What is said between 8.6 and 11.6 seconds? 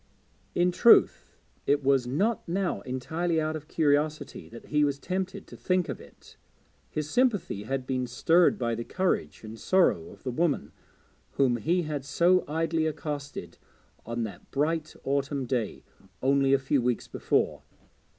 the courage and sorrow of the woman whom